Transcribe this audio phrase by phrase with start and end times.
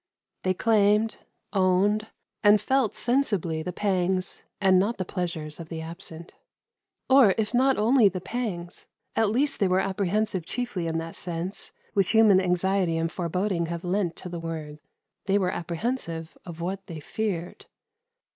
[0.41, 1.17] They claimed,
[1.53, 2.07] owned,
[2.43, 6.33] and felt sensibly the pangs and not the pleasures of the absent.
[7.07, 11.71] Or if not only the pangs, at least they were apprehensive chiefly in that sense
[11.93, 14.79] which human anxiety and foreboding have lent to the word;
[15.27, 17.67] they were apprehensive of what they feared.